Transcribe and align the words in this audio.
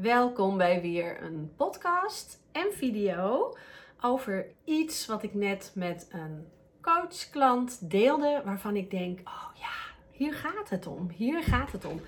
Welkom 0.00 0.56
bij 0.56 0.80
weer 0.80 1.22
een 1.22 1.52
podcast 1.56 2.40
en 2.52 2.72
video 2.72 3.54
over 4.00 4.46
iets 4.64 5.06
wat 5.06 5.22
ik 5.22 5.34
net 5.34 5.72
met 5.74 6.08
een 6.12 6.46
coachklant 6.80 7.90
deelde, 7.90 8.42
waarvan 8.44 8.76
ik 8.76 8.90
denk: 8.90 9.18
oh 9.18 9.50
ja, 9.54 9.94
hier 10.10 10.34
gaat 10.34 10.68
het 10.68 10.86
om. 10.86 11.10
Hier 11.10 11.42
gaat 11.42 11.72
het 11.72 11.84
om. 11.84 12.00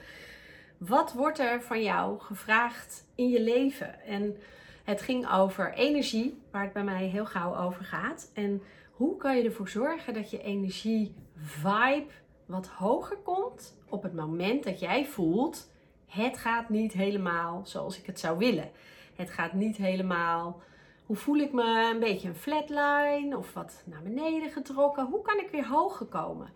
Wat 0.78 1.12
wordt 1.12 1.38
er 1.38 1.62
van 1.62 1.82
jou 1.82 2.20
gevraagd 2.20 3.06
in 3.14 3.28
je 3.28 3.40
leven? 3.42 4.00
En 4.02 4.36
het 4.84 5.02
ging 5.02 5.32
over 5.32 5.72
energie, 5.74 6.42
waar 6.50 6.62
het 6.62 6.72
bij 6.72 6.84
mij 6.84 7.04
heel 7.06 7.26
gauw 7.26 7.56
over 7.56 7.84
gaat. 7.84 8.30
En 8.34 8.62
hoe 8.90 9.16
kan 9.16 9.36
je 9.36 9.42
ervoor 9.42 9.68
zorgen 9.68 10.14
dat 10.14 10.30
je 10.30 10.42
energie 10.42 11.14
vibe 11.36 12.10
wat 12.46 12.66
hoger 12.66 13.16
komt 13.16 13.76
op 13.88 14.02
het 14.02 14.14
moment 14.14 14.64
dat 14.64 14.80
jij 14.80 15.06
voelt: 15.06 15.70
het 16.10 16.38
gaat 16.38 16.68
niet 16.68 16.92
helemaal 16.92 17.60
zoals 17.64 17.98
ik 17.98 18.06
het 18.06 18.20
zou 18.20 18.38
willen. 18.38 18.70
Het 19.14 19.30
gaat 19.30 19.52
niet 19.52 19.76
helemaal. 19.76 20.60
Hoe 21.06 21.16
voel 21.16 21.36
ik 21.36 21.52
me? 21.52 21.90
Een 21.92 22.00
beetje 22.00 22.28
een 22.28 22.34
flatline 22.34 23.36
of 23.36 23.54
wat 23.54 23.82
naar 23.84 24.02
beneden 24.02 24.50
getrokken? 24.50 25.06
Hoe 25.06 25.22
kan 25.22 25.38
ik 25.38 25.50
weer 25.50 25.66
hoger 25.68 26.06
komen? 26.06 26.48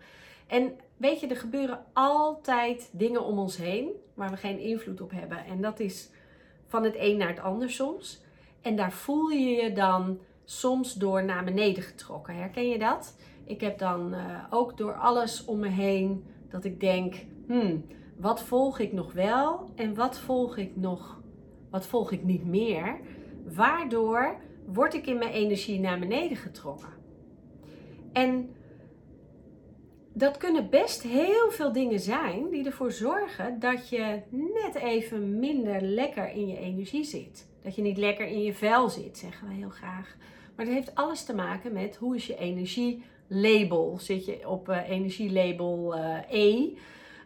En 0.47 0.79
weet 0.97 1.19
je, 1.19 1.27
er 1.27 1.35
gebeuren 1.35 1.85
altijd 1.93 2.89
dingen 2.91 3.23
om 3.23 3.39
ons 3.39 3.57
heen 3.57 3.89
waar 4.13 4.29
we 4.29 4.37
geen 4.37 4.59
invloed 4.59 5.01
op 5.01 5.11
hebben. 5.11 5.45
En 5.45 5.61
dat 5.61 5.79
is 5.79 6.09
van 6.67 6.83
het 6.83 6.95
een 6.97 7.17
naar 7.17 7.27
het 7.27 7.39
ander 7.39 7.69
soms. 7.69 8.21
En 8.61 8.75
daar 8.75 8.91
voel 8.91 9.29
je 9.29 9.49
je 9.49 9.71
dan 9.73 10.19
soms 10.45 10.93
door 10.93 11.23
naar 11.23 11.43
beneden 11.43 11.83
getrokken. 11.83 12.35
Herken 12.35 12.69
je 12.69 12.79
dat? 12.79 13.15
Ik 13.43 13.61
heb 13.61 13.77
dan 13.77 14.13
uh, 14.13 14.43
ook 14.49 14.77
door 14.77 14.93
alles 14.93 15.45
om 15.45 15.59
me 15.59 15.67
heen 15.67 16.25
dat 16.49 16.63
ik 16.63 16.79
denk, 16.79 17.15
hmm, 17.47 17.85
wat 18.17 18.43
volg 18.43 18.79
ik 18.79 18.93
nog 18.93 19.13
wel 19.13 19.69
en 19.75 19.95
wat 19.95 20.19
volg 20.19 20.57
ik 20.57 20.75
nog, 20.75 21.21
wat 21.69 21.85
volg 21.85 22.11
ik 22.11 22.23
niet 22.23 22.45
meer? 22.45 22.99
Waardoor 23.43 24.35
word 24.65 24.93
ik 24.93 25.07
in 25.07 25.17
mijn 25.17 25.31
energie 25.31 25.79
naar 25.79 25.99
beneden 25.99 26.37
getrokken. 26.37 26.93
En 28.13 28.49
dat 30.13 30.37
kunnen 30.37 30.69
best 30.69 31.01
heel 31.01 31.51
veel 31.51 31.71
dingen 31.71 31.99
zijn 31.99 32.49
die 32.49 32.65
ervoor 32.65 32.91
zorgen 32.91 33.59
dat 33.59 33.89
je 33.89 34.21
net 34.29 34.75
even 34.75 35.39
minder 35.39 35.81
lekker 35.81 36.31
in 36.31 36.47
je 36.47 36.57
energie 36.57 37.03
zit. 37.03 37.47
Dat 37.61 37.75
je 37.75 37.81
niet 37.81 37.97
lekker 37.97 38.27
in 38.27 38.41
je 38.41 38.53
vel 38.53 38.89
zit, 38.89 39.17
zeggen 39.17 39.47
we 39.47 39.53
heel 39.53 39.69
graag. 39.69 40.15
Maar 40.55 40.65
dat 40.65 40.73
heeft 40.73 40.95
alles 40.95 41.23
te 41.23 41.35
maken 41.35 41.73
met 41.73 41.95
hoe 41.95 42.15
is 42.15 42.27
je 42.27 42.37
energielabel. 42.37 43.97
Zit 43.99 44.25
je 44.25 44.49
op 44.49 44.69
uh, 44.69 44.89
energielabel 44.89 45.95
E 46.29 46.69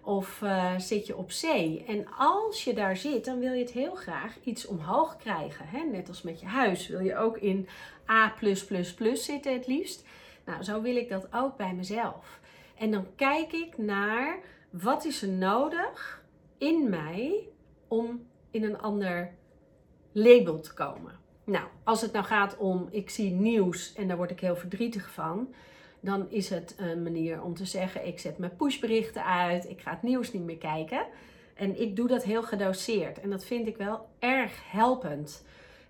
of 0.10 0.42
uh, 0.42 0.74
zit 0.78 1.08
je 1.08 1.18
op 1.18 1.28
C? 1.28 1.44
En 1.88 2.06
als 2.18 2.64
je 2.64 2.74
daar 2.74 2.98
zit, 2.98 3.26
dan 3.26 3.40
wil 3.40 3.54
je 3.54 3.62
het 3.62 3.72
heel 3.72 3.96
graag 3.96 4.38
iets 4.44 4.66
omhoog 4.66 5.18
krijgen. 5.18 5.68
Hè? 5.68 5.84
Net 5.84 6.08
als 6.08 6.22
met 6.22 6.40
je 6.40 6.46
huis 6.46 6.88
wil 6.88 7.00
je 7.00 7.18
ook 7.18 7.38
in 7.38 7.68
A 8.10 8.34
zitten 9.14 9.54
het 9.54 9.68
liefst. 9.68 10.06
Nou, 10.46 10.64
zo 10.64 10.82
wil 10.82 10.96
ik 10.96 11.10
dat 11.10 11.28
ook 11.34 11.58
bij 11.58 11.74
mezelf. 11.74 12.40
En 12.78 12.92
dan 12.92 13.06
kijk 13.16 13.54
ik 13.54 13.78
naar 13.78 14.40
wat 14.70 15.06
is 15.06 15.22
er 15.22 15.30
nodig 15.30 16.24
in 16.58 16.90
mij 16.90 17.48
om 17.88 18.28
in 18.52 18.64
een 18.64 18.80
ander 18.80 19.34
label 20.12 20.60
te 20.60 20.74
komen. 20.74 21.20
Nou, 21.44 21.66
als 21.84 22.02
het 22.02 22.12
nou 22.12 22.26
gaat 22.26 22.58
om 22.58 22.88
ik 22.92 23.10
zie 23.10 23.32
nieuws 23.32 23.94
en 23.94 24.08
daar 24.08 24.18
word 24.18 24.32
ik 24.32 24.40
heel 24.40 24.56
verdrietig 24.56 25.12
van, 25.12 25.54
dan 26.00 26.30
is 26.30 26.50
het 26.50 26.76
een 26.78 27.04
manier 27.04 27.44
om 27.44 27.56
te 27.56 27.66
zeggen: 27.66 28.08
ik 28.08 28.20
zet 28.20 28.38
mijn 28.38 28.56
pushberichten 28.56 29.26
uit, 29.26 29.70
ik 29.70 29.82
ga 29.82 29.92
het 29.92 30.04
nieuws 30.04 30.34
niet 30.34 30.44
meer 30.44 30.58
kijken. 30.58 31.06
En 31.54 31.82
ik 31.82 31.96
doe 31.96 32.08
dat 32.08 32.24
heel 32.24 32.44
gedoseerd 32.44 33.20
en 33.20 33.30
dat 33.30 33.46
vind 33.46 33.68
ik 33.68 33.78
wel 33.78 34.08
erg 34.20 34.72
helpend. 34.72 35.46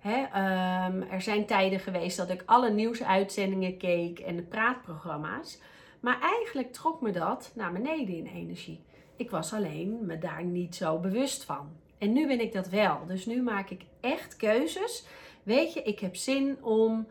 um, 0.06 1.02
er 1.02 1.22
zijn 1.22 1.46
tijden 1.46 1.80
geweest 1.80 2.18
dat 2.18 2.30
ik 2.30 2.44
alle 2.46 2.72
nieuwsuitzendingen 2.72 3.78
keek 3.78 4.20
en 4.20 4.36
de 4.36 4.42
praatprogramma's. 4.42 5.60
Maar 6.00 6.22
eigenlijk 6.22 6.73
trok 6.73 7.02
me 7.02 7.12
dat 7.12 7.52
naar 7.56 7.72
beneden 7.72 8.16
in 8.16 8.26
energie. 8.26 8.83
Ik 9.16 9.30
was 9.30 9.54
alleen 9.54 10.06
me 10.06 10.17
daar 10.17 10.44
niet 10.44 10.76
zo 10.76 10.98
bewust 10.98 11.44
van. 11.44 11.70
En 11.98 12.14
nu 12.14 12.28
ben 12.28 12.39
ik 12.39 12.54
dat 12.54 12.70
wel. 12.70 13.06
Dus 13.08 13.26
nu 13.26 13.42
maak 13.42 13.70
ik 13.70 13.82
echt 14.00 14.36
keuzes. 14.36 15.06
Weet 15.44 15.73
je, 15.73 15.82
ik 15.82 16.00
heb 16.00 16.16
zin 16.16 16.58
om 16.62 17.08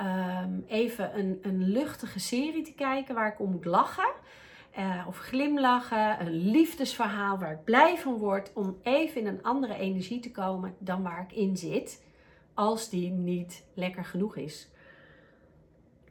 um, 0.00 0.64
even 0.66 1.18
een, 1.18 1.38
een 1.42 1.62
luchtige 1.62 2.18
serie 2.18 2.62
te 2.62 2.72
kijken 2.72 3.14
waar 3.14 3.32
ik 3.32 3.40
om 3.40 3.50
moet 3.50 3.64
lachen. 3.64 4.12
Uh, 4.78 5.04
of 5.08 5.18
glimlachen, 5.18 6.20
een 6.20 6.50
liefdesverhaal 6.50 7.38
waar 7.38 7.52
ik 7.52 7.64
blij 7.64 7.98
van 7.98 8.16
word. 8.16 8.52
Om 8.52 8.78
even 8.82 9.20
in 9.20 9.26
een 9.26 9.42
andere 9.42 9.74
energie 9.74 10.20
te 10.20 10.30
komen 10.30 10.74
dan 10.78 11.02
waar 11.02 11.26
ik 11.28 11.36
in 11.36 11.56
zit. 11.56 12.04
Als 12.54 12.90
die 12.90 13.10
niet 13.10 13.64
lekker 13.74 14.04
genoeg 14.04 14.36
is. 14.36 14.68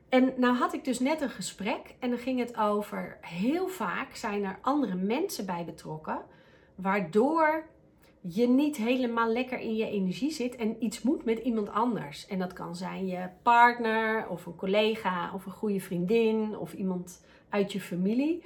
En 0.10 0.34
nou 0.38 0.56
had 0.56 0.74
ik 0.74 0.84
dus 0.84 1.00
net 1.00 1.22
een 1.22 1.30
gesprek 1.30 1.96
en 2.00 2.10
dan 2.10 2.20
ging 2.20 2.40
het 2.40 2.58
over 2.58 3.18
heel 3.22 3.68
vaak 3.68 4.16
zijn 4.16 4.44
er 4.44 4.60
andere 4.62 4.96
mensen 4.96 5.46
bij 5.46 5.66
betrokken, 5.66 6.22
waardoor 6.76 7.66
je 8.28 8.48
niet 8.48 8.78
helemaal 8.78 9.32
lekker 9.32 9.60
in 9.60 9.76
je 9.76 9.90
energie 9.90 10.32
zit 10.32 10.56
en 10.56 10.84
iets 10.84 11.02
moet 11.02 11.26
met 11.26 11.40
iemand 11.40 11.70
anders. 11.70 12.28
En 12.28 12.40
dat 12.40 12.54
kan 12.54 12.76
zijn 12.76 13.08
je 13.08 13.30
partner 13.44 14.28
of 14.30 14.46
een 14.46 14.56
collega 14.56 15.34
of 15.34 15.46
een 15.46 15.52
goede 15.52 15.80
vriendin 15.80 16.58
of 16.58 16.74
iemand 16.74 17.26
uit 17.50 17.72
je 17.72 17.82
familie, 17.82 18.44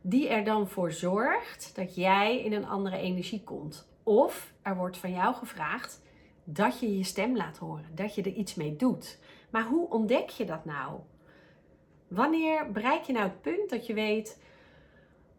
die 0.00 0.28
er 0.28 0.44
dan 0.44 0.68
voor 0.68 0.92
zorgt 0.92 1.72
dat 1.74 1.94
jij 1.94 2.40
in 2.40 2.52
een 2.52 2.66
andere 2.66 2.96
energie 2.96 3.42
komt. 3.44 3.88
Of 4.02 4.52
er 4.62 4.76
wordt 4.76 4.98
van 4.98 5.12
jou 5.12 5.34
gevraagd 5.34 6.02
dat 6.44 6.80
je 6.80 6.96
je 6.96 7.04
stem 7.04 7.36
laat 7.36 7.58
horen, 7.58 7.90
dat 7.94 8.14
je 8.14 8.22
er 8.22 8.32
iets 8.32 8.54
mee 8.54 8.76
doet. 8.76 9.18
Maar 9.50 9.64
hoe 9.64 9.90
ontdek 9.90 10.28
je 10.28 10.44
dat 10.44 10.64
nou? 10.64 10.98
Wanneer 12.08 12.72
bereik 12.72 13.02
je 13.02 13.12
nou 13.12 13.24
het 13.24 13.40
punt 13.40 13.70
dat 13.70 13.86
je 13.86 13.94
weet: 13.94 14.40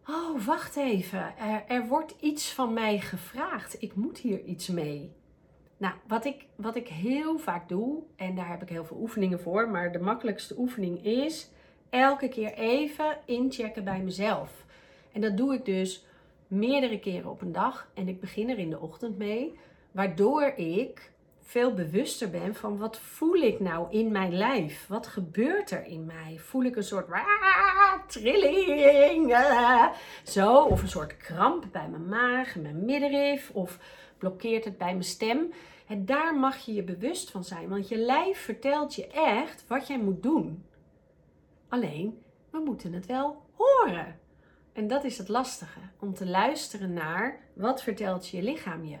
oh, 0.08 0.44
wacht 0.46 0.76
even, 0.76 1.38
er, 1.38 1.64
er, 1.66 1.86
wordt 1.86 2.14
iets 2.20 2.52
van 2.52 2.72
mij 2.72 2.98
gevraagd, 2.98 3.82
ik 3.82 3.94
moet 3.94 4.18
hier 4.18 4.44
iets 4.44 4.68
mee. 4.68 5.12
Nou, 5.76 5.94
wat 6.06 6.24
ik, 6.24 6.46
wat 6.56 6.76
ik 6.76 6.88
heel 6.88 7.38
vaak 7.38 7.68
doe, 7.68 8.02
en 8.16 8.34
daar 8.34 8.48
heb 8.48 8.62
ik 8.62 8.68
heel 8.68 8.84
veel 8.84 9.00
oefeningen 9.00 9.40
voor, 9.40 9.70
maar 9.70 9.92
de 9.92 9.98
makkelijkste 9.98 10.54
oefening 10.58 11.04
is 11.04 11.50
elke 11.90 12.28
keer 12.28 12.52
even 12.52 13.18
inchecken 13.24 13.84
bij 13.84 14.00
mezelf. 14.00 14.64
En 15.12 15.20
dat 15.20 15.36
doe 15.36 15.54
ik 15.54 15.64
dus 15.64 16.04
meerdere 16.46 16.98
keren 16.98 17.30
op 17.30 17.40
een 17.40 17.52
dag 17.52 17.90
en 17.94 18.08
ik 18.08 18.20
begin 18.20 18.48
er 18.48 18.58
in 18.58 18.70
de 18.70 18.80
ochtend 18.80 19.18
mee, 19.18 19.58
waardoor 19.90 20.42
ik 20.56 21.12
veel 21.48 21.74
bewuster 21.74 22.30
ben 22.30 22.54
van 22.54 22.78
wat 22.78 22.98
voel 22.98 23.34
ik 23.34 23.60
nou 23.60 23.90
in 23.90 24.12
mijn 24.12 24.34
lijf? 24.34 24.86
Wat 24.86 25.06
gebeurt 25.06 25.70
er 25.70 25.86
in 25.86 26.06
mij? 26.06 26.38
Voel 26.38 26.62
ik 26.62 26.76
een 26.76 26.84
soort 26.84 27.08
trilling? 28.06 29.36
zo, 30.24 30.62
of 30.62 30.82
een 30.82 30.88
soort 30.88 31.16
kramp 31.16 31.64
bij 31.72 31.88
mijn 31.88 32.08
maag, 32.08 32.56
mijn 32.56 32.84
middenrif, 32.84 33.50
of 33.50 33.78
blokkeert 34.18 34.64
het 34.64 34.78
bij 34.78 34.90
mijn 34.90 35.04
stem? 35.04 35.52
En 35.86 36.06
daar 36.06 36.34
mag 36.34 36.56
je 36.56 36.74
je 36.74 36.82
bewust 36.82 37.30
van 37.30 37.44
zijn, 37.44 37.68
want 37.68 37.88
je 37.88 37.96
lijf 37.96 38.38
vertelt 38.38 38.94
je 38.94 39.06
echt 39.06 39.64
wat 39.66 39.86
jij 39.86 39.98
moet 39.98 40.22
doen. 40.22 40.64
Alleen, 41.68 42.22
we 42.50 42.58
moeten 42.58 42.92
het 42.92 43.06
wel 43.06 43.42
horen. 43.52 44.18
En 44.72 44.88
dat 44.88 45.04
is 45.04 45.18
het 45.18 45.28
lastige, 45.28 45.80
om 45.98 46.14
te 46.14 46.26
luisteren 46.26 46.92
naar 46.92 47.40
wat 47.54 47.82
vertelt 47.82 48.28
je 48.28 48.42
lichaam 48.42 48.84
je. 48.84 48.98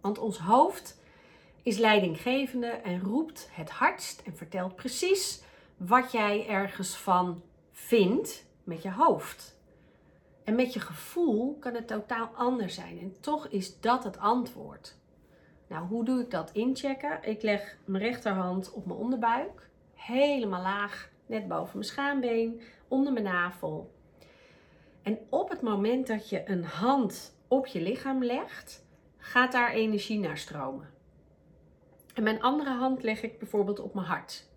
Want 0.00 0.18
ons 0.18 0.38
hoofd 0.38 1.04
is 1.66 1.78
leidinggevende 1.78 2.66
en 2.66 3.00
roept 3.00 3.48
het 3.52 3.70
hardst 3.70 4.20
en 4.20 4.36
vertelt 4.36 4.76
precies 4.76 5.42
wat 5.76 6.12
jij 6.12 6.48
ergens 6.48 6.96
van 6.96 7.42
vindt 7.72 8.46
met 8.64 8.82
je 8.82 8.90
hoofd. 8.90 9.58
En 10.44 10.54
met 10.54 10.72
je 10.72 10.80
gevoel 10.80 11.56
kan 11.58 11.74
het 11.74 11.86
totaal 11.86 12.30
anders 12.34 12.74
zijn. 12.74 12.98
En 12.98 13.20
toch 13.20 13.46
is 13.48 13.80
dat 13.80 14.04
het 14.04 14.18
antwoord. 14.18 14.96
Nou, 15.68 15.86
hoe 15.86 16.04
doe 16.04 16.20
ik 16.20 16.30
dat 16.30 16.50
inchecken? 16.52 17.18
Ik 17.22 17.42
leg 17.42 17.78
mijn 17.84 18.02
rechterhand 18.02 18.72
op 18.72 18.86
mijn 18.86 18.98
onderbuik, 18.98 19.68
helemaal 19.94 20.62
laag, 20.62 21.10
net 21.26 21.48
boven 21.48 21.78
mijn 21.78 21.90
schaambeen, 21.90 22.60
onder 22.88 23.12
mijn 23.12 23.24
navel. 23.24 23.94
En 25.02 25.18
op 25.28 25.48
het 25.48 25.62
moment 25.62 26.06
dat 26.06 26.28
je 26.28 26.42
een 26.50 26.64
hand 26.64 27.36
op 27.48 27.66
je 27.66 27.80
lichaam 27.80 28.24
legt, 28.24 28.84
gaat 29.16 29.52
daar 29.52 29.70
energie 29.70 30.18
naar 30.18 30.38
stromen. 30.38 30.94
En 32.16 32.22
mijn 32.22 32.42
andere 32.42 32.70
hand 32.70 33.02
leg 33.02 33.22
ik 33.22 33.38
bijvoorbeeld 33.38 33.80
op 33.80 33.94
mijn 33.94 34.06
hart. 34.06 34.48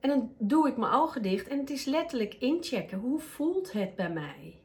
En 0.00 0.08
dan 0.08 0.34
doe 0.38 0.68
ik 0.68 0.76
mijn 0.76 0.92
ogen 0.92 1.22
dicht 1.22 1.48
en 1.48 1.58
het 1.58 1.70
is 1.70 1.84
letterlijk 1.84 2.34
inchecken. 2.34 2.98
Hoe 2.98 3.20
voelt 3.20 3.72
het 3.72 3.94
bij 3.96 4.10
mij? 4.10 4.60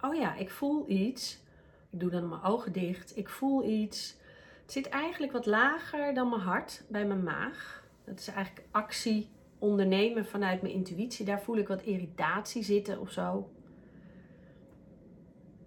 Oh 0.00 0.14
ja, 0.14 0.34
ik 0.34 0.50
voel 0.50 0.88
iets. 0.88 1.42
Ik 1.90 2.00
doe 2.00 2.10
dan 2.10 2.28
mijn 2.28 2.42
ogen 2.42 2.72
dicht. 2.72 3.16
Ik 3.16 3.28
voel 3.28 3.64
iets. 3.64 4.16
Het 4.62 4.72
zit 4.72 4.88
eigenlijk 4.88 5.32
wat 5.32 5.46
lager 5.46 6.14
dan 6.14 6.28
mijn 6.28 6.40
hart, 6.40 6.84
bij 6.88 7.06
mijn 7.06 7.22
maag. 7.22 7.84
Dat 8.04 8.18
is 8.18 8.28
eigenlijk 8.28 8.66
actie 8.70 9.30
ondernemen 9.58 10.26
vanuit 10.26 10.62
mijn 10.62 10.74
intuïtie. 10.74 11.24
Daar 11.24 11.42
voel 11.42 11.56
ik 11.56 11.68
wat 11.68 11.82
irritatie 11.82 12.62
zitten 12.62 13.00
of 13.00 13.10
zo. 13.10 13.50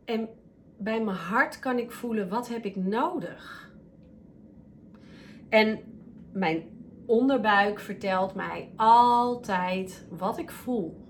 En 0.06 0.30
bij 0.78 1.04
mijn 1.04 1.18
hart 1.18 1.60
kan 1.60 1.78
ik 1.78 1.92
voelen 1.92 2.30
wat 2.30 2.48
heb 2.48 2.66
ik 2.66 2.76
nodig. 2.76 3.71
En 5.52 5.80
mijn 6.34 6.64
onderbuik 7.06 7.80
vertelt 7.80 8.36
mij 8.36 8.70
altijd 8.76 10.06
wat 10.10 10.38
ik 10.38 10.52
voel. 10.52 11.06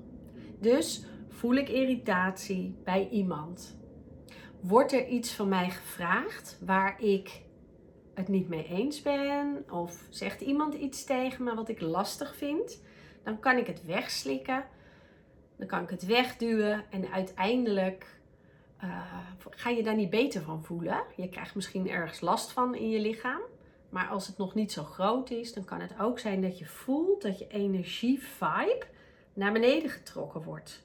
Dus 0.59 1.05
voel 1.29 1.53
ik 1.55 1.69
irritatie 1.69 2.75
bij 2.83 3.09
iemand? 3.09 3.77
Wordt 4.59 4.91
er 4.91 5.07
iets 5.07 5.33
van 5.33 5.49
mij 5.49 5.69
gevraagd 5.69 6.59
waar 6.65 7.01
ik 7.01 7.41
het 8.13 8.27
niet 8.27 8.47
mee 8.47 8.67
eens 8.67 9.01
ben? 9.01 9.65
Of 9.69 10.07
zegt 10.09 10.41
iemand 10.41 10.73
iets 10.73 11.03
tegen 11.03 11.43
me 11.43 11.55
wat 11.55 11.69
ik 11.69 11.81
lastig 11.81 12.35
vind? 12.35 12.81
Dan 13.23 13.39
kan 13.39 13.57
ik 13.57 13.67
het 13.67 13.85
wegslikken. 13.85 14.65
Dan 15.57 15.67
kan 15.67 15.83
ik 15.83 15.89
het 15.89 16.05
wegduwen. 16.05 16.83
En 16.89 17.11
uiteindelijk 17.11 18.19
uh, 18.83 19.17
ga 19.49 19.69
je 19.69 19.83
daar 19.83 19.95
niet 19.95 20.09
beter 20.09 20.41
van 20.41 20.63
voelen. 20.63 21.03
Je 21.15 21.29
krijgt 21.29 21.55
misschien 21.55 21.89
ergens 21.89 22.21
last 22.21 22.51
van 22.51 22.75
in 22.75 22.89
je 22.89 22.99
lichaam. 22.99 23.41
Maar 23.91 24.07
als 24.07 24.27
het 24.27 24.37
nog 24.37 24.53
niet 24.53 24.71
zo 24.71 24.83
groot 24.83 25.29
is, 25.29 25.53
dan 25.53 25.65
kan 25.65 25.79
het 25.81 25.99
ook 25.99 26.19
zijn 26.19 26.41
dat 26.41 26.59
je 26.59 26.65
voelt 26.65 27.21
dat 27.21 27.39
je 27.39 27.47
energie, 27.47 28.21
vibe, 28.23 28.85
naar 29.33 29.51
beneden 29.51 29.89
getrokken 29.89 30.43
wordt. 30.43 30.83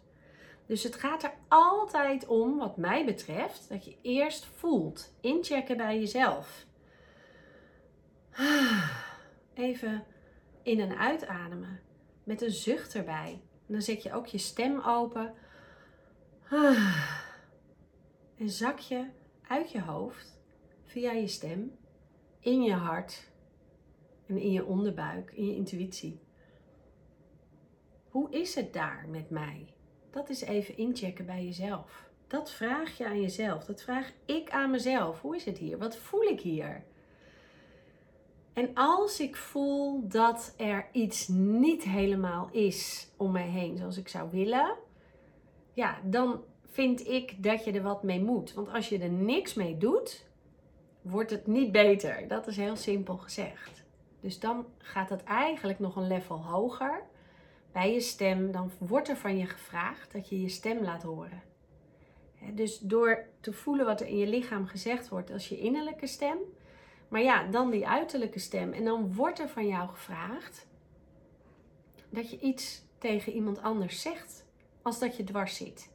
Dus 0.66 0.82
het 0.82 0.94
gaat 0.94 1.22
er 1.22 1.32
altijd 1.48 2.26
om, 2.26 2.58
wat 2.58 2.76
mij 2.76 3.04
betreft, 3.04 3.68
dat 3.68 3.84
je 3.84 3.96
eerst 4.02 4.44
voelt. 4.44 5.14
Inchecken 5.20 5.76
bij 5.76 5.98
jezelf. 5.98 6.66
Even 9.54 10.04
in- 10.62 10.80
en 10.80 10.96
uitademen. 10.98 11.80
Met 12.24 12.42
een 12.42 12.50
zucht 12.50 12.94
erbij. 12.94 13.40
En 13.66 13.72
dan 13.72 13.82
zet 13.82 14.02
je 14.02 14.12
ook 14.12 14.26
je 14.26 14.38
stem 14.38 14.80
open. 14.80 15.34
En 18.38 18.50
zak 18.50 18.78
je 18.78 19.06
uit 19.48 19.70
je 19.70 19.80
hoofd 19.80 20.40
via 20.84 21.12
je 21.12 21.28
stem 21.28 21.76
in 22.46 22.62
je 22.62 22.72
hart 22.72 23.30
en 24.26 24.38
in 24.38 24.52
je 24.52 24.64
onderbuik, 24.64 25.32
in 25.32 25.46
je 25.46 25.54
intuïtie. 25.54 26.20
Hoe 28.08 28.30
is 28.30 28.54
het 28.54 28.72
daar 28.72 29.06
met 29.08 29.30
mij? 29.30 29.66
Dat 30.10 30.28
is 30.28 30.40
even 30.40 30.76
inchecken 30.76 31.26
bij 31.26 31.44
jezelf. 31.44 32.10
Dat 32.26 32.50
vraag 32.50 32.96
je 32.96 33.06
aan 33.06 33.20
jezelf. 33.20 33.64
Dat 33.64 33.82
vraag 33.82 34.12
ik 34.24 34.50
aan 34.50 34.70
mezelf. 34.70 35.20
Hoe 35.20 35.36
is 35.36 35.44
het 35.44 35.58
hier? 35.58 35.78
Wat 35.78 35.96
voel 35.96 36.22
ik 36.22 36.40
hier? 36.40 36.84
En 38.52 38.70
als 38.74 39.20
ik 39.20 39.36
voel 39.36 40.08
dat 40.08 40.54
er 40.56 40.88
iets 40.92 41.28
niet 41.28 41.82
helemaal 41.82 42.48
is 42.52 43.08
om 43.16 43.32
mij 43.32 43.48
heen 43.48 43.76
zoals 43.76 43.96
ik 43.96 44.08
zou 44.08 44.30
willen, 44.30 44.76
ja, 45.72 46.00
dan 46.04 46.44
vind 46.64 47.06
ik 47.08 47.42
dat 47.42 47.64
je 47.64 47.72
er 47.72 47.82
wat 47.82 48.02
mee 48.02 48.20
moet. 48.20 48.54
Want 48.54 48.68
als 48.68 48.88
je 48.88 48.98
er 48.98 49.10
niks 49.10 49.54
mee 49.54 49.76
doet, 49.76 50.26
wordt 51.10 51.30
het 51.30 51.46
niet 51.46 51.72
beter. 51.72 52.28
Dat 52.28 52.46
is 52.46 52.56
heel 52.56 52.76
simpel 52.76 53.16
gezegd. 53.16 53.84
Dus 54.20 54.38
dan 54.38 54.66
gaat 54.78 55.10
het 55.10 55.24
eigenlijk 55.24 55.78
nog 55.78 55.96
een 55.96 56.06
level 56.06 56.44
hoger 56.44 57.02
bij 57.72 57.92
je 57.92 58.00
stem. 58.00 58.52
Dan 58.52 58.70
wordt 58.78 59.08
er 59.08 59.16
van 59.16 59.38
je 59.38 59.46
gevraagd 59.46 60.12
dat 60.12 60.28
je 60.28 60.40
je 60.40 60.48
stem 60.48 60.82
laat 60.82 61.02
horen. 61.02 61.42
Dus 62.54 62.78
door 62.78 63.26
te 63.40 63.52
voelen 63.52 63.86
wat 63.86 64.00
er 64.00 64.06
in 64.06 64.18
je 64.18 64.26
lichaam 64.26 64.66
gezegd 64.66 65.08
wordt 65.08 65.30
als 65.30 65.48
je 65.48 65.58
innerlijke 65.58 66.06
stem. 66.06 66.38
Maar 67.08 67.22
ja, 67.22 67.46
dan 67.46 67.70
die 67.70 67.88
uiterlijke 67.88 68.38
stem. 68.38 68.72
En 68.72 68.84
dan 68.84 69.14
wordt 69.14 69.38
er 69.38 69.48
van 69.48 69.66
jou 69.66 69.88
gevraagd 69.88 70.66
dat 72.10 72.30
je 72.30 72.38
iets 72.38 72.84
tegen 72.98 73.32
iemand 73.32 73.62
anders 73.62 74.02
zegt 74.02 74.46
als 74.82 74.98
dat 74.98 75.16
je 75.16 75.24
dwars 75.24 75.56
zit. 75.56 75.90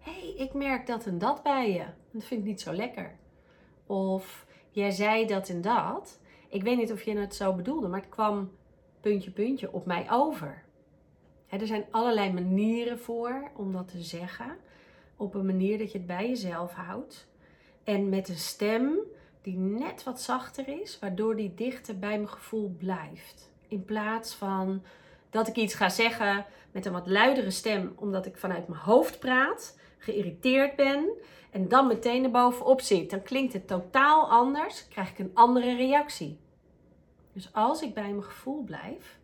Hé, 0.00 0.12
hey, 0.12 0.34
ik 0.36 0.54
merk 0.54 0.86
dat 0.86 1.06
en 1.06 1.18
dat 1.18 1.42
bij 1.42 1.72
je. 1.72 1.84
Dat 2.10 2.24
vind 2.24 2.40
ik 2.40 2.46
niet 2.46 2.60
zo 2.60 2.72
lekker. 2.72 3.18
Of 3.88 4.46
jij 4.70 4.90
zei 4.90 5.26
dat 5.26 5.48
en 5.48 5.60
dat. 5.60 6.18
Ik 6.48 6.62
weet 6.62 6.76
niet 6.76 6.92
of 6.92 7.02
je 7.02 7.16
het 7.16 7.34
zo 7.34 7.52
bedoelde, 7.52 7.88
maar 7.88 8.00
het 8.00 8.08
kwam 8.08 8.50
puntje 9.00 9.30
puntje 9.30 9.72
op 9.72 9.86
mij 9.86 10.06
over. 10.10 10.62
er 11.48 11.66
zijn 11.66 11.84
allerlei 11.90 12.32
manieren 12.32 12.98
voor 12.98 13.50
om 13.56 13.72
dat 13.72 13.88
te 13.88 14.02
zeggen. 14.02 14.56
Op 15.16 15.34
een 15.34 15.46
manier 15.46 15.78
dat 15.78 15.92
je 15.92 15.98
het 15.98 16.06
bij 16.06 16.28
jezelf 16.28 16.72
houdt. 16.72 17.28
En 17.84 18.08
met 18.08 18.28
een 18.28 18.38
stem 18.38 18.98
die 19.42 19.56
net 19.56 20.04
wat 20.04 20.20
zachter 20.20 20.80
is, 20.80 20.98
waardoor 20.98 21.36
die 21.36 21.54
dichter 21.54 21.98
bij 21.98 22.16
mijn 22.16 22.28
gevoel 22.28 22.74
blijft. 22.78 23.50
In 23.68 23.84
plaats 23.84 24.34
van 24.34 24.82
dat 25.30 25.48
ik 25.48 25.56
iets 25.56 25.74
ga 25.74 25.88
zeggen 25.88 26.46
met 26.70 26.86
een 26.86 26.92
wat 26.92 27.06
luidere 27.06 27.50
stem, 27.50 27.92
omdat 27.96 28.26
ik 28.26 28.36
vanuit 28.36 28.68
mijn 28.68 28.80
hoofd 28.80 29.18
praat, 29.18 29.78
geïrriteerd 29.98 30.76
ben 30.76 31.08
en 31.50 31.68
dan 31.68 31.86
meteen 31.86 32.24
erbovenop 32.24 32.80
zit, 32.80 33.10
dan 33.10 33.22
klinkt 33.22 33.52
het 33.52 33.66
totaal 33.66 34.30
anders, 34.30 34.88
krijg 34.88 35.10
ik 35.10 35.18
een 35.18 35.30
andere 35.34 35.76
reactie. 35.76 36.38
Dus 37.32 37.52
als 37.52 37.82
ik 37.82 37.94
bij 37.94 38.10
mijn 38.10 38.24
gevoel 38.24 38.62
blijf, 38.62 39.18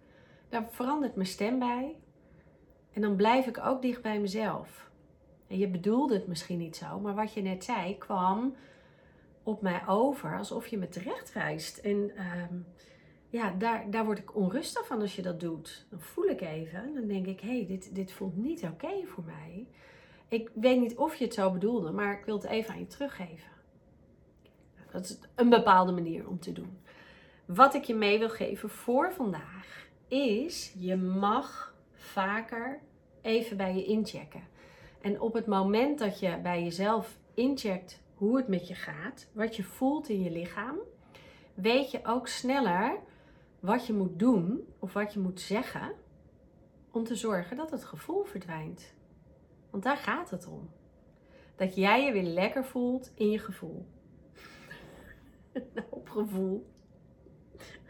dan 0.48 0.66
verandert 0.70 1.14
mijn 1.14 1.28
stem 1.28 1.58
bij 1.58 1.96
en 2.92 3.00
dan 3.00 3.16
blijf 3.16 3.46
ik 3.46 3.58
ook 3.58 3.82
dicht 3.82 4.02
bij 4.02 4.20
mezelf. 4.20 4.90
En 5.46 5.58
je 5.58 5.68
bedoelde 5.68 6.14
het 6.14 6.26
misschien 6.26 6.58
niet 6.58 6.76
zo, 6.76 7.00
maar 7.00 7.14
wat 7.14 7.32
je 7.32 7.42
net 7.42 7.64
zei 7.64 7.98
kwam 7.98 8.54
op 9.42 9.62
mij 9.62 9.86
over 9.86 10.38
alsof 10.38 10.66
je 10.66 10.78
me 10.78 10.88
terecht 10.88 11.32
wijst. 11.32 11.78
En 11.78 12.10
ehm, 12.16 12.54
ja, 13.28 13.50
daar, 13.58 13.90
daar 13.90 14.04
word 14.04 14.18
ik 14.18 14.36
onrustig 14.36 14.86
van 14.86 15.00
als 15.00 15.16
je 15.16 15.22
dat 15.22 15.40
doet. 15.40 15.86
Dan 15.90 16.00
voel 16.00 16.24
ik 16.24 16.40
even, 16.40 16.94
dan 16.94 17.06
denk 17.06 17.26
ik, 17.26 17.40
hé, 17.40 17.56
hey, 17.56 17.66
dit, 17.66 17.94
dit 17.94 18.12
voelt 18.12 18.36
niet 18.36 18.62
oké 18.62 19.06
voor 19.06 19.24
mij. 19.24 19.66
Ik 20.28 20.50
weet 20.54 20.80
niet 20.80 20.96
of 20.96 21.14
je 21.14 21.24
het 21.24 21.34
zo 21.34 21.50
bedoelde, 21.50 21.90
maar 21.90 22.18
ik 22.18 22.24
wil 22.24 22.36
het 22.36 22.46
even 22.46 22.72
aan 22.72 22.78
je 22.78 22.86
teruggeven. 22.86 23.52
Dat 24.90 25.04
is 25.04 25.18
een 25.34 25.48
bepaalde 25.48 25.92
manier 25.92 26.28
om 26.28 26.40
te 26.40 26.52
doen. 26.52 26.78
Wat 27.44 27.74
ik 27.74 27.84
je 27.84 27.94
mee 27.94 28.18
wil 28.18 28.30
geven 28.30 28.70
voor 28.70 29.12
vandaag 29.12 29.88
is: 30.08 30.74
je 30.78 30.96
mag 30.96 31.74
vaker 31.92 32.80
even 33.22 33.56
bij 33.56 33.74
je 33.74 33.84
inchecken. 33.84 34.42
En 35.00 35.20
op 35.20 35.34
het 35.34 35.46
moment 35.46 35.98
dat 35.98 36.18
je 36.18 36.38
bij 36.42 36.62
jezelf 36.62 37.18
incheckt 37.34 38.02
hoe 38.14 38.36
het 38.36 38.48
met 38.48 38.68
je 38.68 38.74
gaat, 38.74 39.26
wat 39.32 39.56
je 39.56 39.62
voelt 39.62 40.08
in 40.08 40.22
je 40.22 40.30
lichaam, 40.30 40.76
weet 41.54 41.90
je 41.90 42.00
ook 42.04 42.28
sneller 42.28 42.98
wat 43.60 43.86
je 43.86 43.92
moet 43.92 44.18
doen 44.18 44.68
of 44.78 44.92
wat 44.92 45.12
je 45.12 45.20
moet 45.20 45.40
zeggen 45.40 45.92
om 46.90 47.04
te 47.04 47.14
zorgen 47.14 47.56
dat 47.56 47.70
het 47.70 47.84
gevoel 47.84 48.24
verdwijnt. 48.24 48.94
Want 49.74 49.86
daar 49.86 49.96
gaat 49.96 50.30
het 50.30 50.46
om. 50.46 50.70
Dat 51.56 51.74
jij 51.74 52.04
je 52.04 52.12
weer 52.12 52.22
lekker 52.22 52.64
voelt 52.64 53.12
in 53.14 53.30
je 53.30 53.38
gevoel. 53.38 53.86
nou, 55.74 55.86
op 55.90 56.08
gevoel. 56.08 56.66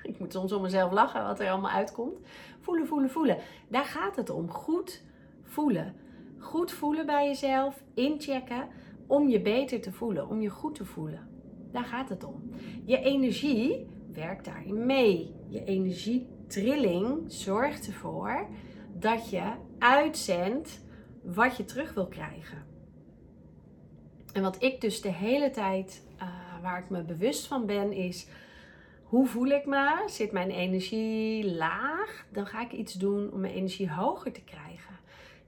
Ik 0.03 0.19
moet 0.19 0.33
soms 0.33 0.53
om 0.53 0.63
mezelf 0.63 0.93
lachen 0.93 1.25
wat 1.25 1.41
er 1.41 1.51
allemaal 1.51 1.71
uitkomt. 1.71 2.19
Voelen, 2.61 2.87
voelen, 2.87 3.11
voelen. 3.11 3.39
Daar 3.69 3.85
gaat 3.85 4.17
het 4.17 4.31
om. 4.31 4.51
Goed 4.51 5.03
voelen. 5.43 5.95
Goed 6.39 6.73
voelen 6.73 7.07
bij 7.07 7.27
jezelf. 7.27 7.83
Inchecken 7.95 8.69
om 9.07 9.29
je 9.29 9.41
beter 9.41 9.81
te 9.81 9.93
voelen, 9.93 10.29
om 10.29 10.41
je 10.41 10.51
goed 10.51 10.75
te 10.75 10.85
voelen. 10.85 11.29
Daar 11.73 11.85
gaat 11.85 12.09
het 12.09 12.25
om. 12.25 12.51
Je 12.85 12.99
energie 12.99 13.87
werkt 14.13 14.45
daarin 14.45 14.87
mee. 14.87 15.35
Je 15.49 15.65
energietrilling 15.65 17.33
zorgt 17.33 17.87
ervoor 17.87 18.49
dat 18.93 19.31
je 19.31 19.53
uitzendt 19.79 20.83
wat 21.25 21.57
je 21.57 21.65
terug 21.65 21.95
wil 21.95 22.07
krijgen. 22.07 22.65
En 24.33 24.43
wat 24.43 24.63
ik 24.63 24.81
dus 24.81 25.01
de 25.01 25.13
hele 25.13 25.51
tijd, 25.51 26.07
uh, 26.17 26.23
waar 26.63 26.79
ik 26.79 26.91
me 26.91 27.03
bewust 27.03 27.47
van 27.47 27.67
ben, 27.67 27.93
is 27.93 28.29
hoe 29.03 29.27
voel 29.27 29.47
ik 29.47 29.67
me? 29.67 30.03
Zit 30.07 30.33
mijn 30.33 30.51
energie 30.51 31.55
laag? 31.55 32.27
Dan 32.33 32.47
ga 32.47 32.61
ik 32.61 32.73
iets 32.73 32.93
doen 32.93 33.33
om 33.33 33.41
mijn 33.41 33.55
energie 33.55 33.91
hoger 33.91 34.33
te 34.33 34.45
krijgen. 34.45 34.95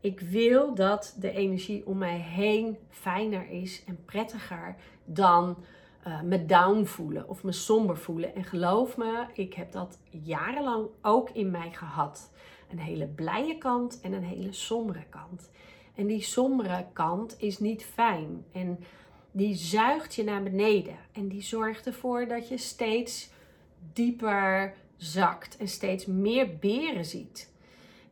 Ik 0.00 0.20
wil 0.20 0.74
dat 0.74 1.16
de 1.20 1.30
energie 1.30 1.86
om 1.86 1.98
mij 1.98 2.18
heen 2.18 2.78
fijner 2.90 3.50
is 3.50 3.84
en 3.84 4.04
prettiger 4.04 4.76
dan 5.04 5.56
uh, 6.06 6.22
me 6.22 6.46
down 6.46 6.84
voelen 6.84 7.28
of 7.28 7.42
me 7.42 7.52
somber 7.52 7.96
voelen. 7.96 8.34
En 8.34 8.44
geloof 8.44 8.96
me, 8.96 9.26
ik 9.32 9.54
heb 9.54 9.72
dat 9.72 9.98
jarenlang 10.10 10.86
ook 11.02 11.30
in 11.30 11.50
mij 11.50 11.70
gehad. 11.72 12.30
Een 12.70 12.78
hele 12.78 13.06
blije 13.06 13.58
kant 13.58 14.00
en 14.00 14.12
een 14.12 14.24
hele 14.24 14.52
sombere 14.52 15.04
kant. 15.08 15.50
En 15.94 16.06
die 16.06 16.22
sombere 16.22 16.86
kant 16.92 17.36
is 17.38 17.58
niet 17.58 17.84
fijn. 17.84 18.44
En 18.52 18.78
die 19.30 19.54
zuigt 19.54 20.14
je 20.14 20.24
naar 20.24 20.42
beneden. 20.42 20.96
En 21.12 21.28
die 21.28 21.42
zorgt 21.42 21.86
ervoor 21.86 22.26
dat 22.26 22.48
je 22.48 22.58
steeds 22.58 23.30
dieper 23.92 24.74
zakt 24.96 25.56
en 25.56 25.68
steeds 25.68 26.06
meer 26.06 26.56
beren 26.58 27.04
ziet. 27.04 27.54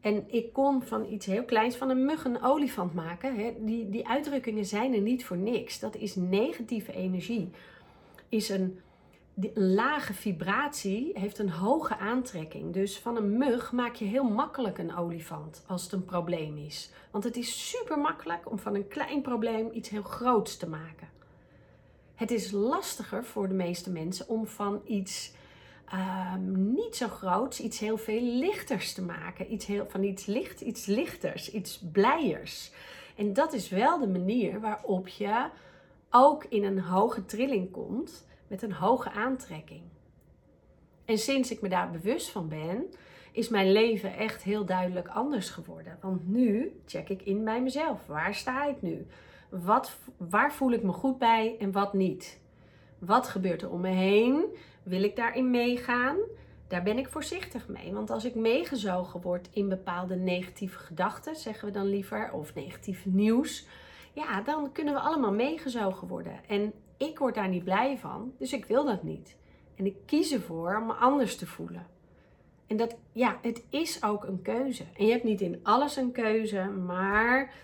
En 0.00 0.24
ik 0.26 0.52
kon 0.52 0.82
van 0.82 1.12
iets 1.12 1.26
heel 1.26 1.44
kleins, 1.44 1.76
van 1.76 1.90
een 1.90 2.04
mug 2.04 2.24
een 2.24 2.42
olifant 2.42 2.94
maken. 2.94 3.64
Die, 3.64 3.90
die 3.90 4.08
uitdrukkingen 4.08 4.64
zijn 4.64 4.94
er 4.94 5.00
niet 5.00 5.24
voor 5.24 5.36
niks. 5.36 5.80
Dat 5.80 5.96
is 5.96 6.14
negatieve 6.14 6.92
energie. 6.92 7.50
Is 8.28 8.48
een, 8.48 8.78
een 9.40 9.74
lage 9.74 10.14
vibratie, 10.14 11.10
heeft 11.14 11.38
een 11.38 11.50
hoge 11.50 11.96
aantrekking. 11.96 12.72
Dus 12.72 12.98
van 12.98 13.16
een 13.16 13.38
mug 13.38 13.72
maak 13.72 13.94
je 13.94 14.04
heel 14.04 14.24
makkelijk 14.24 14.78
een 14.78 14.96
olifant 14.96 15.64
als 15.66 15.82
het 15.82 15.92
een 15.92 16.04
probleem 16.04 16.56
is. 16.56 16.90
Want 17.10 17.24
het 17.24 17.36
is 17.36 17.68
super 17.68 17.98
makkelijk 17.98 18.50
om 18.50 18.58
van 18.58 18.74
een 18.74 18.88
klein 18.88 19.22
probleem 19.22 19.68
iets 19.72 19.88
heel 19.88 20.02
groots 20.02 20.56
te 20.56 20.68
maken. 20.68 21.08
Het 22.14 22.30
is 22.30 22.50
lastiger 22.50 23.24
voor 23.24 23.48
de 23.48 23.54
meeste 23.54 23.90
mensen 23.90 24.28
om 24.28 24.46
van 24.46 24.82
iets 24.84 25.32
ehm, 25.84 26.72
niet 26.74 26.96
zo 26.96 27.08
groots 27.08 27.60
iets 27.60 27.78
heel 27.78 27.98
veel 27.98 28.22
lichters 28.22 28.92
te 28.92 29.02
maken. 29.02 29.52
Iets 29.52 29.66
heel, 29.66 29.86
van 29.88 30.02
iets 30.02 30.26
licht, 30.26 30.60
iets 30.60 30.86
lichters, 30.86 31.50
iets 31.50 31.82
blijers. 31.92 32.72
En 33.16 33.32
dat 33.32 33.52
is 33.52 33.68
wel 33.68 33.98
de 33.98 34.08
manier 34.08 34.60
waarop 34.60 35.08
je 35.08 35.48
ook 36.10 36.44
in 36.44 36.64
een 36.64 36.80
hoge 36.80 37.24
trilling 37.24 37.70
komt 37.70 38.24
met 38.54 38.62
een 38.62 38.72
hoge 38.72 39.10
aantrekking. 39.10 39.82
En 41.04 41.18
sinds 41.18 41.50
ik 41.50 41.60
me 41.60 41.68
daar 41.68 41.90
bewust 41.90 42.30
van 42.30 42.48
ben, 42.48 42.86
is 43.32 43.48
mijn 43.48 43.72
leven 43.72 44.16
echt 44.16 44.42
heel 44.42 44.64
duidelijk 44.64 45.08
anders 45.08 45.50
geworden. 45.50 45.98
Want 46.00 46.28
nu 46.28 46.80
check 46.86 47.08
ik 47.08 47.22
in 47.22 47.44
bij 47.44 47.62
mezelf. 47.62 48.06
Waar 48.06 48.34
sta 48.34 48.66
ik 48.66 48.82
nu? 48.82 49.06
Wat, 49.48 49.98
waar 50.16 50.52
voel 50.52 50.72
ik 50.72 50.82
me 50.82 50.92
goed 50.92 51.18
bij 51.18 51.56
en 51.58 51.72
wat 51.72 51.92
niet? 51.92 52.40
Wat 52.98 53.28
gebeurt 53.28 53.62
er 53.62 53.70
om 53.70 53.80
me 53.80 53.88
heen? 53.88 54.44
Wil 54.82 55.02
ik 55.02 55.16
daarin 55.16 55.50
meegaan? 55.50 56.16
Daar 56.68 56.82
ben 56.82 56.98
ik 56.98 57.08
voorzichtig 57.08 57.68
mee. 57.68 57.92
Want 57.92 58.10
als 58.10 58.24
ik 58.24 58.34
meegezogen 58.34 59.20
word 59.20 59.48
in 59.52 59.68
bepaalde 59.68 60.16
negatieve 60.16 60.78
gedachten, 60.78 61.36
zeggen 61.36 61.66
we 61.66 61.72
dan 61.72 61.86
liever, 61.86 62.32
of 62.32 62.54
negatief 62.54 63.06
nieuws, 63.06 63.66
ja, 64.12 64.40
dan 64.40 64.72
kunnen 64.72 64.94
we 64.94 65.00
allemaal 65.00 65.32
meegezogen 65.32 66.08
worden. 66.08 66.40
En 66.48 66.72
ik 66.96 67.18
word 67.18 67.34
daar 67.34 67.48
niet 67.48 67.64
blij 67.64 67.98
van, 67.98 68.32
dus 68.38 68.52
ik 68.52 68.64
wil 68.64 68.84
dat 68.84 69.02
niet. 69.02 69.36
En 69.76 69.86
ik 69.86 69.96
kies 70.06 70.32
ervoor 70.32 70.76
om 70.76 70.86
me 70.86 70.92
anders 70.92 71.36
te 71.36 71.46
voelen. 71.46 71.86
En 72.66 72.76
dat, 72.76 72.96
ja, 73.12 73.38
het 73.42 73.64
is 73.70 74.02
ook 74.02 74.24
een 74.24 74.42
keuze. 74.42 74.84
En 74.96 75.06
je 75.06 75.12
hebt 75.12 75.24
niet 75.24 75.40
in 75.40 75.60
alles 75.62 75.96
een 75.96 76.12
keuze, 76.12 76.64
maar 76.64 77.54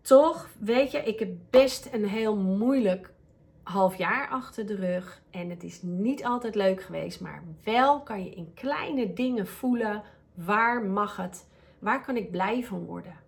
toch, 0.00 0.48
weet 0.58 0.90
je, 0.90 0.98
ik 0.98 1.18
heb 1.18 1.30
best 1.50 1.88
een 1.92 2.08
heel 2.08 2.36
moeilijk 2.36 3.12
half 3.62 3.96
jaar 3.96 4.28
achter 4.28 4.66
de 4.66 4.74
rug. 4.74 5.22
En 5.30 5.50
het 5.50 5.62
is 5.62 5.82
niet 5.82 6.24
altijd 6.24 6.54
leuk 6.54 6.82
geweest, 6.82 7.20
maar 7.20 7.42
wel 7.64 8.00
kan 8.00 8.24
je 8.24 8.30
in 8.30 8.54
kleine 8.54 9.12
dingen 9.12 9.46
voelen 9.46 10.02
waar 10.34 10.82
mag 10.82 11.16
het, 11.16 11.48
waar 11.78 12.04
kan 12.04 12.16
ik 12.16 12.30
blij 12.30 12.64
van 12.64 12.84
worden. 12.84 13.25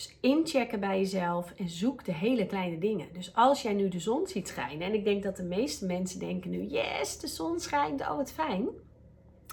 Dus 0.00 0.16
inchecken 0.20 0.80
bij 0.80 0.98
jezelf 0.98 1.52
en 1.56 1.68
zoek 1.68 2.04
de 2.04 2.12
hele 2.12 2.46
kleine 2.46 2.78
dingen. 2.78 3.12
Dus 3.12 3.34
als 3.34 3.62
jij 3.62 3.74
nu 3.74 3.88
de 3.88 4.00
zon 4.00 4.26
ziet 4.26 4.48
schijnen, 4.48 4.86
en 4.86 4.94
ik 4.94 5.04
denk 5.04 5.22
dat 5.22 5.36
de 5.36 5.42
meeste 5.42 5.86
mensen 5.86 6.18
denken 6.18 6.50
nu, 6.50 6.62
yes, 6.62 7.18
de 7.18 7.26
zon 7.26 7.60
schijnt, 7.60 8.00
oh 8.00 8.16
wat 8.16 8.32
fijn. 8.32 8.68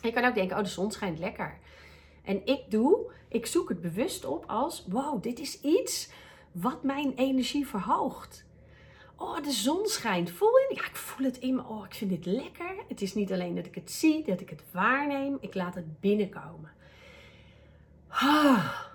Je 0.02 0.12
kan 0.12 0.26
ook 0.26 0.36
denken, 0.36 0.58
oh 0.58 0.64
de 0.64 0.70
zon 0.70 0.92
schijnt 0.92 1.20
lekker. 1.20 1.60
En 2.24 2.46
ik 2.46 2.62
doe, 2.70 3.12
ik 3.30 3.46
zoek 3.46 3.70
het 3.70 3.82
bewust 3.82 4.26
op 4.26 4.44
als, 4.46 4.86
wow, 4.88 5.24
dit 5.24 5.40
is 5.40 5.62
iets 5.62 6.12
wat 6.52 6.84
mijn 6.84 7.14
energie 7.16 7.68
verhoogt. 7.68 8.46
Oh, 9.16 9.44
de 9.44 9.52
zon 9.52 9.86
schijnt. 9.86 10.32
Voel 10.32 10.58
je? 10.58 10.76
Ja, 10.76 10.86
ik 10.86 10.96
voel 10.96 11.26
het 11.26 11.38
in 11.38 11.56
me. 11.56 11.64
Oh, 11.68 11.86
ik 11.86 11.94
vind 11.94 12.10
dit 12.10 12.26
lekker. 12.26 12.76
Het 12.88 13.02
is 13.02 13.14
niet 13.14 13.32
alleen 13.32 13.56
dat 13.56 13.66
ik 13.66 13.76
het 13.76 13.92
zie, 13.92 14.24
dat 14.24 14.42
ik 14.42 14.50
het 14.50 14.64
waarneem. 14.72 15.38
Ik 15.40 15.56
laat 15.56 15.76
het 15.76 16.00
binnenkomen. 16.00 16.72
Ah, 18.08 18.88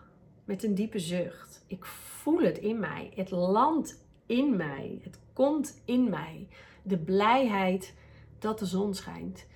met 0.44 0.62
een 0.64 0.74
diepe 0.74 0.98
zucht. 0.98 1.64
Ik 1.66 1.84
voel 1.84 2.40
het 2.40 2.58
in 2.58 2.78
mij. 2.78 3.12
Het 3.14 3.30
landt 3.30 4.04
in 4.26 4.56
mij. 4.56 4.98
Het 5.02 5.18
komt 5.32 5.82
in 5.84 6.10
mij. 6.10 6.48
De 6.82 6.98
blijheid 6.98 7.94
dat 8.38 8.58
de 8.58 8.66
zon 8.66 8.94
schijnt. 8.94 9.46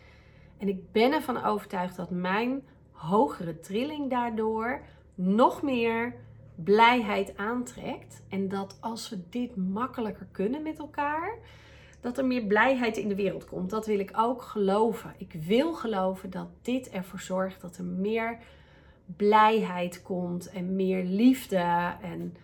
En 0.59 0.69
ik 0.69 0.93
ben 0.93 1.12
ervan 1.12 1.45
overtuigd 1.45 1.97
dat 1.97 2.11
mijn 2.11 2.62
hogere 2.90 3.61
trilling 3.61 4.11
daardoor 4.11 4.83
nog 5.14 5.62
meer 5.62 6.14
blijheid 6.55 7.37
aantrekt. 7.37 8.23
En 8.28 8.49
dat 8.49 8.76
als 8.81 9.09
we 9.09 9.28
dit 9.28 9.57
makkelijker 9.57 10.26
kunnen 10.33 10.62
met 10.62 10.78
elkaar, 10.78 11.38
dat 12.00 12.19
er 12.19 12.26
meer 12.26 12.47
blijheid 12.47 12.97
in 12.97 13.09
de 13.09 13.14
wereld 13.14 13.45
komt. 13.45 13.71
Dat 13.71 13.87
wil 13.87 13.99
ik 13.99 14.11
ook 14.16 14.43
geloven. 14.43 15.14
Ik 15.19 15.33
wil 15.33 15.75
geloven 15.75 16.31
dat 16.31 16.49
dit 16.62 16.90
ervoor 16.90 17.21
zorgt 17.21 17.61
dat 17.61 17.76
er 17.76 17.85
meer 17.85 18.38
blijheid 19.17 20.03
komt 20.03 20.51
en 20.51 20.77
meer 20.77 21.05
liefde 21.05 21.95
en 22.03 22.37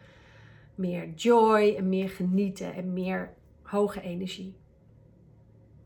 meer 0.75 1.11
joy 1.15 1.75
en 1.77 1.89
meer 1.89 2.09
genieten 2.09 2.75
en 2.75 2.93
meer 2.93 3.33
hoge 3.63 4.01
energie. 4.01 4.57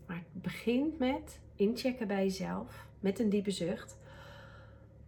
Maar 0.07 0.17
het 0.17 0.43
begint 0.43 0.99
met 0.99 1.41
inchecken 1.55 2.07
bij 2.07 2.23
jezelf 2.23 2.87
met 3.01 3.19
een 3.19 3.29
diepe 3.29 3.51
zucht. 3.51 3.99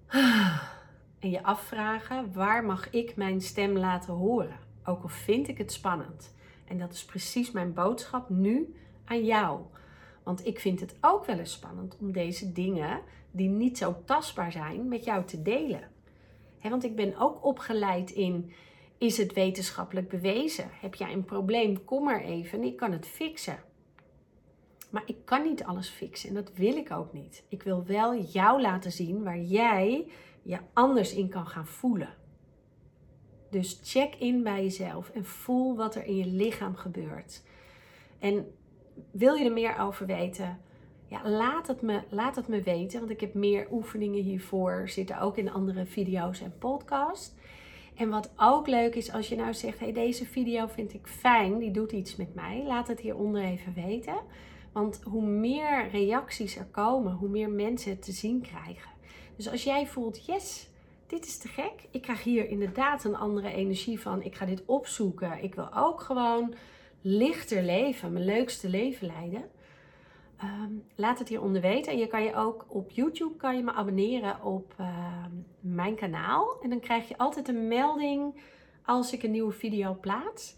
En 1.19 1.31
je 1.31 1.43
afvragen, 1.43 2.33
waar 2.33 2.65
mag 2.65 2.91
ik 2.91 3.17
mijn 3.17 3.41
stem 3.41 3.77
laten 3.77 4.15
horen? 4.15 4.57
Ook 4.85 5.03
al 5.03 5.09
vind 5.09 5.49
ik 5.49 5.59
het 5.59 5.73
spannend. 5.73 6.35
En 6.65 6.79
dat 6.79 6.93
is 6.93 7.05
precies 7.05 7.51
mijn 7.51 7.73
boodschap 7.73 8.29
nu 8.29 8.75
aan 9.05 9.25
jou. 9.25 9.61
Want 10.23 10.47
ik 10.47 10.61
vind 10.61 10.81
het 10.81 10.97
ook 11.01 11.25
wel 11.25 11.39
eens 11.39 11.53
spannend 11.53 11.97
om 12.01 12.13
deze 12.13 12.53
dingen, 12.53 13.01
die 13.39 13.49
niet 13.49 13.79
zo 13.79 13.97
tastbaar 14.05 14.53
zijn, 14.53 14.89
met 14.89 15.05
jou 15.05 15.25
te 15.25 15.43
delen. 15.43 15.91
want 16.63 16.85
ik 16.85 16.97
ben 16.97 17.17
ook 17.19 17.45
opgeleid 17.45 18.11
in, 18.11 18.53
is 18.99 19.17
het 19.17 19.33
wetenschappelijk 19.33 20.09
bewezen? 20.09 20.69
Heb 20.71 20.95
jij 20.95 21.13
een 21.13 21.25
probleem? 21.25 21.85
Kom 21.85 22.05
maar 22.05 22.23
even, 22.23 22.63
ik 22.63 22.77
kan 22.77 22.93
het 22.93 23.07
fixen. 23.07 23.59
Maar 24.91 25.03
ik 25.07 25.17
kan 25.25 25.43
niet 25.43 25.65
alles 25.65 25.89
fixen 25.89 26.29
en 26.29 26.35
dat 26.35 26.53
wil 26.55 26.77
ik 26.77 26.91
ook 26.91 27.13
niet. 27.13 27.45
Ik 27.49 27.63
wil 27.63 27.85
wel 27.85 28.21
jou 28.21 28.61
laten 28.61 28.93
zien 28.93 29.23
waar 29.23 29.41
jij 29.41 30.11
je 30.43 30.59
anders 30.73 31.15
in 31.15 31.29
kan 31.29 31.47
gaan 31.47 31.67
voelen. 31.67 32.15
Dus 33.51 33.81
check 33.83 34.15
in 34.15 34.43
bij 34.43 34.63
jezelf 34.63 35.11
en 35.11 35.25
voel 35.25 35.77
wat 35.77 35.95
er 35.95 36.05
in 36.05 36.17
je 36.17 36.27
lichaam 36.27 36.77
gebeurt. 36.77 37.43
En 38.19 38.55
wil 39.11 39.35
je 39.35 39.45
er 39.45 39.53
meer 39.53 39.79
over 39.79 40.07
weten? 40.07 40.61
Ja, 41.09 41.31
laat 41.31 41.67
het, 41.67 41.83
me, 41.83 42.01
laat 42.09 42.37
het 42.37 42.49
me 42.49 42.63
weten, 42.63 42.99
want 42.99 43.11
ik 43.11 43.21
heb 43.21 43.35
meer 43.35 43.67
oefeningen 43.71 44.23
hiervoor 44.23 44.89
zitten 44.89 45.21
ook 45.21 45.37
in 45.37 45.51
andere 45.51 45.87
video's 45.87 46.41
en 46.41 46.55
podcasts. 46.59 47.35
En 47.95 48.09
wat 48.09 48.31
ook 48.37 48.67
leuk 48.67 48.95
is, 48.95 49.13
als 49.13 49.29
je 49.29 49.37
nou 49.37 49.55
zegt: 49.55 49.79
hey, 49.79 49.93
deze 49.93 50.27
video 50.27 50.67
vind 50.67 50.95
ik 50.95 51.07
fijn, 51.07 51.59
die 51.59 51.71
doet 51.71 51.93
iets 51.93 52.17
met 52.17 52.35
mij, 52.35 52.65
laat 52.67 52.89
het 52.89 53.01
hieronder 53.01 53.43
even 53.43 53.75
weten. 53.75 54.17
Want 54.73 55.01
hoe 55.05 55.23
meer 55.23 55.89
reacties 55.91 56.57
er 56.57 56.67
komen, 56.71 57.13
hoe 57.13 57.29
meer 57.29 57.51
mensen 57.51 57.91
het 57.91 58.03
te 58.03 58.13
zien 58.13 58.41
krijgen. 58.41 58.91
Dus 59.37 59.51
als 59.51 59.65
jij 59.65 59.87
voelt, 59.87 60.27
yes, 60.27 60.69
dit 61.07 61.27
is 61.27 61.39
te 61.39 61.49
gek. 61.49 61.73
Ik 61.91 62.03
krijg 62.03 62.23
hier 62.23 62.49
inderdaad 62.49 63.05
een 63.05 63.17
andere 63.17 63.53
energie 63.53 64.01
van. 64.01 64.23
Ik 64.23 64.35
ga 64.35 64.47
dit 64.47 64.63
opzoeken. 64.67 65.43
Ik 65.43 65.55
wil 65.55 65.75
ook 65.75 66.01
gewoon 66.01 66.55
lichter 67.01 67.63
leven, 67.63 68.13
mijn 68.13 68.25
leukste 68.25 68.69
leven 68.69 69.07
leiden. 69.07 69.45
Ehm, 70.39 70.73
laat 70.95 71.19
het 71.19 71.29
hieronder 71.29 71.63
weten. 71.63 71.93
En 71.93 71.99
je 71.99 72.07
kan 72.07 72.23
je 72.23 72.35
ook 72.35 72.65
op 72.69 72.91
YouTube 72.91 73.37
kan 73.37 73.57
je 73.57 73.63
me 73.63 73.73
abonneren 73.73 74.43
op 74.43 74.75
ehm, 74.77 75.31
mijn 75.61 75.95
kanaal. 75.95 76.57
En 76.63 76.71
dan 76.71 76.81
krijg 76.81 77.09
je 77.09 77.19
altijd 77.19 77.49
een 77.49 77.69
melding 77.69 78.41
als 78.85 79.13
ik 79.13 79.23
een 79.23 79.31
nieuwe 79.31 79.53
video 79.53 79.97
plaats. 80.01 80.57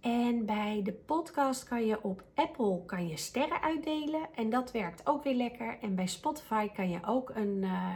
En 0.00 0.46
bij 0.46 0.80
de 0.84 0.92
podcast 0.92 1.64
kan 1.64 1.86
je 1.86 2.02
op 2.02 2.22
Apple 2.34 2.82
kan 2.86 3.08
je 3.08 3.16
sterren 3.16 3.62
uitdelen. 3.62 4.28
En 4.34 4.50
dat 4.50 4.70
werkt 4.70 5.06
ook 5.06 5.24
weer 5.24 5.34
lekker. 5.34 5.78
En 5.80 5.94
bij 5.94 6.06
Spotify 6.06 6.68
kan 6.68 6.90
je 6.90 6.98
ook 7.06 7.30
een 7.34 7.58
uh, 7.62 7.94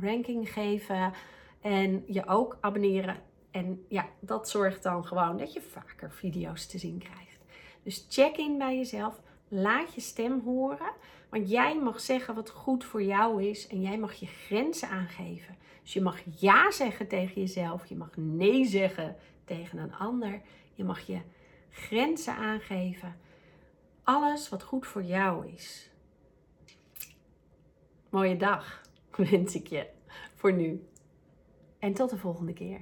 ranking 0.00 0.52
geven. 0.52 1.12
En 1.60 2.04
je 2.06 2.26
ook 2.26 2.58
abonneren. 2.60 3.16
En 3.50 3.84
ja, 3.88 4.08
dat 4.20 4.48
zorgt 4.48 4.82
dan 4.82 5.04
gewoon 5.04 5.36
dat 5.36 5.52
je 5.52 5.60
vaker 5.60 6.10
video's 6.10 6.66
te 6.66 6.78
zien 6.78 6.98
krijgt. 6.98 7.38
Dus 7.82 8.06
check 8.08 8.36
in 8.36 8.58
bij 8.58 8.76
jezelf. 8.76 9.20
Laat 9.54 9.94
je 9.94 10.00
stem 10.00 10.40
horen. 10.40 10.92
Want 11.28 11.50
jij 11.50 11.78
mag 11.78 12.00
zeggen 12.00 12.34
wat 12.34 12.50
goed 12.50 12.84
voor 12.84 13.02
jou 13.02 13.42
is. 13.42 13.66
En 13.66 13.80
jij 13.80 13.98
mag 13.98 14.12
je 14.14 14.26
grenzen 14.26 14.88
aangeven. 14.88 15.56
Dus 15.82 15.92
je 15.92 16.00
mag 16.00 16.18
ja 16.40 16.70
zeggen 16.70 17.08
tegen 17.08 17.40
jezelf. 17.40 17.86
Je 17.86 17.96
mag 17.96 18.10
nee 18.16 18.64
zeggen 18.64 19.16
tegen 19.44 19.78
een 19.78 19.94
ander. 19.94 20.40
Je 20.74 20.84
mag 20.84 21.00
je 21.00 21.20
grenzen 21.70 22.36
aangeven. 22.36 23.16
Alles 24.02 24.48
wat 24.48 24.62
goed 24.62 24.86
voor 24.86 25.02
jou 25.02 25.48
is. 25.48 25.90
Mooie 28.10 28.36
dag 28.36 28.80
wens 29.30 29.54
ik 29.54 29.66
je 29.66 29.86
voor 30.34 30.52
nu. 30.52 30.86
En 31.78 31.92
tot 31.92 32.10
de 32.10 32.18
volgende 32.18 32.52
keer. 32.52 32.80